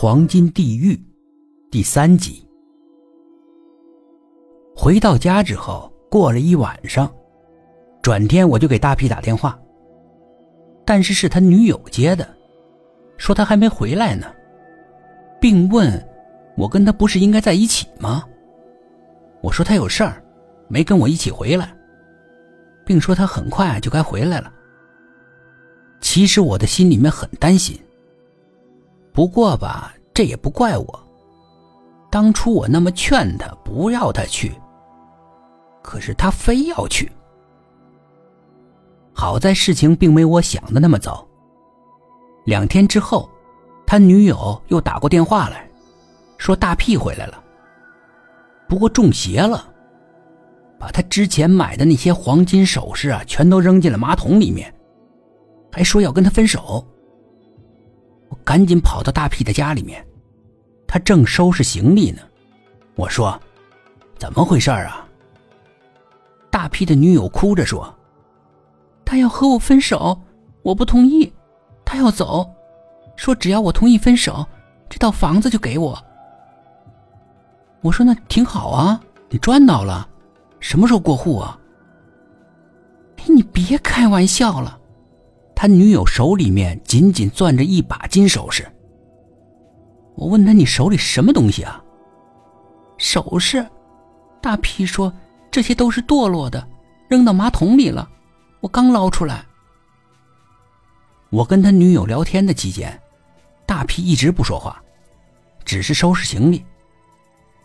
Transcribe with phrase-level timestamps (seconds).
[0.00, 0.96] 黄金地狱
[1.72, 2.48] 第三集。
[4.76, 7.12] 回到家之后，过了一晚上，
[8.00, 9.60] 转天我就给大屁打电话，
[10.86, 12.24] 但是是他女友接的，
[13.16, 14.32] 说他还没回来呢，
[15.40, 15.92] 并问
[16.56, 18.22] 我跟他不是应该在一起吗？
[19.40, 20.22] 我说他有事儿，
[20.68, 21.76] 没跟我一起回来，
[22.86, 24.52] 并说他很快就该回来了。
[26.00, 27.76] 其实我的心里面很担心。
[29.18, 31.04] 不过吧，这也不怪我。
[32.08, 34.54] 当初我那么劝他不要他去，
[35.82, 37.10] 可是他非要去。
[39.12, 41.26] 好在事情并没我想的那么糟。
[42.44, 43.28] 两天之后，
[43.84, 45.68] 他女友又打过电话来，
[46.36, 47.42] 说大屁回来了。
[48.68, 49.66] 不过中邪了，
[50.78, 54.72] 把他之前买的那些黄金首饰啊，全都扔进了马桶里面，
[55.72, 56.86] 还说要跟他分手。
[58.48, 60.02] 赶紧跑到大屁的家里面，
[60.86, 62.22] 他正收拾行李呢。
[62.94, 63.38] 我说
[64.16, 65.06] ：“怎么回事啊？”
[66.48, 67.94] 大屁的女友哭着说
[69.04, 70.18] ：“他要和我分手，
[70.62, 71.30] 我不同意，
[71.84, 72.50] 他要走，
[73.16, 74.46] 说只要我同意分手，
[74.88, 76.02] 这套房子就给我。”
[77.84, 80.08] 我说：“那挺好啊，你赚到了，
[80.58, 81.60] 什么时候过户啊？”
[83.18, 84.80] 哎，你别开玩笑了。
[85.60, 88.64] 他女友手里面紧紧攥着一把金首饰。
[90.14, 91.82] 我问他：“你手里什么东西啊？”
[92.96, 93.66] 首饰，
[94.40, 95.12] 大屁说
[95.50, 96.64] ：“这些都是堕落的，
[97.08, 98.08] 扔到马桶里了，
[98.60, 99.44] 我刚捞出来。”
[101.28, 102.96] 我跟他女友聊天的期间，
[103.66, 104.80] 大屁一直不说话，
[105.64, 106.64] 只是收拾行李。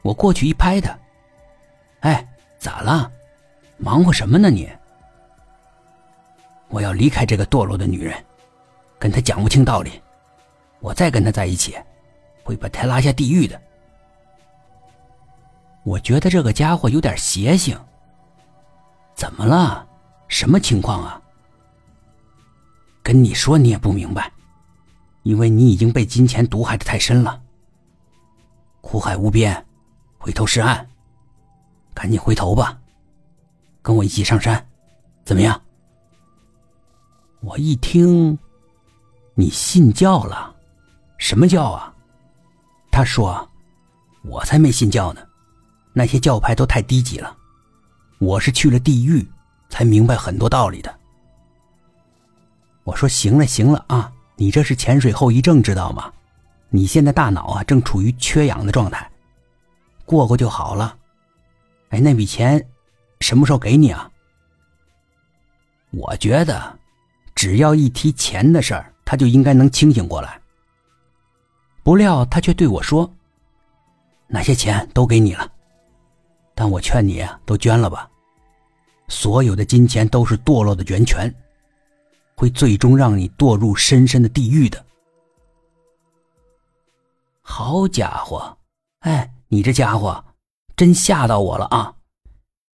[0.00, 0.98] 我过去一拍他
[2.00, 2.26] ：“哎，
[2.58, 3.12] 咋了？
[3.76, 4.70] 忙活什么呢你？”
[6.74, 8.12] 我要离开这个堕落的女人，
[8.98, 10.02] 跟她讲不清道理。
[10.80, 11.76] 我再跟她在一起，
[12.42, 13.62] 会把她拉下地狱的。
[15.84, 17.78] 我觉得这个家伙有点邪性。
[19.14, 19.86] 怎么了？
[20.26, 21.22] 什么情况啊？
[23.04, 24.32] 跟你说你也不明白，
[25.22, 27.40] 因为你已经被金钱毒害的太深了。
[28.80, 29.64] 苦海无边，
[30.18, 30.88] 回头是岸。
[31.94, 32.76] 赶紧回头吧，
[33.80, 34.66] 跟我一起上山，
[35.24, 35.60] 怎么样？
[37.44, 38.38] 我一听，
[39.34, 40.54] 你信教了？
[41.18, 41.94] 什么教啊？
[42.90, 43.46] 他说
[44.24, 45.20] ：“我才没信教呢，
[45.92, 47.36] 那些教派都太低级了。
[48.18, 49.28] 我是去了地狱，
[49.68, 50.98] 才明白很多道理的。”
[52.84, 56.10] 我说：“行了行了啊，你这是潜水后遗症，知道吗？
[56.70, 59.10] 你现在大脑啊正处于缺氧的状态，
[60.06, 60.96] 过过就好了。
[61.90, 62.66] 哎，那笔钱
[63.20, 64.10] 什么时候给你啊？
[65.90, 66.74] 我觉得。”
[67.44, 70.40] 只要一提钱的事儿，他就应该能清醒过来。
[71.82, 73.12] 不料他却对我说
[74.26, 75.52] ：“那些钱都给你了，
[76.54, 78.10] 但我劝你啊，都捐了吧。
[79.08, 81.30] 所有的金钱都是堕落的源泉，
[82.34, 84.82] 会最终让你堕入深深的地狱的。”
[87.44, 88.56] 好家伙，
[89.00, 90.24] 哎，你这家伙
[90.76, 91.94] 真吓到我了啊！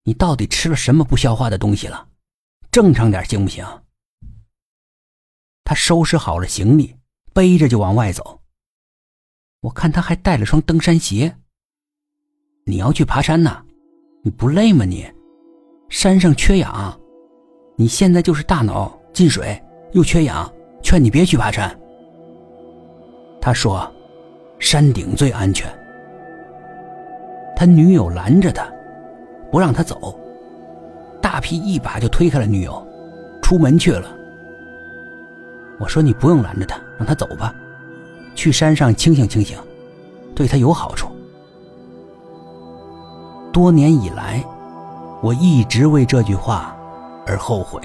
[0.05, 2.07] 你到底吃了什么不消化的东西了？
[2.71, 3.67] 正常点行不行？
[5.71, 6.97] 他收拾好了行李，
[7.33, 8.41] 背着就往外走。
[9.61, 11.33] 我看他还带了双登山鞋。
[12.67, 13.63] 你要去爬山呐？
[14.25, 14.85] 你不累吗？
[14.85, 15.09] 你
[15.89, 16.99] 山上缺氧，
[17.77, 21.79] 你现在就是大脑进水又缺氧，劝你别去爬山。
[23.41, 23.89] 他说
[24.59, 25.73] ：“山顶最安全。”
[27.55, 28.69] 他女友拦着他，
[29.53, 30.19] 不让他走。
[31.23, 32.85] 大皮一把就推开了女友，
[33.41, 34.17] 出门去了。
[35.81, 37.55] 我说：“你不用拦着他，让他走吧，
[38.35, 39.59] 去山上清醒清醒，
[40.35, 41.09] 对他有好处。”
[43.51, 44.45] 多年以来，
[45.23, 46.77] 我一直为这句话
[47.27, 47.81] 而后悔。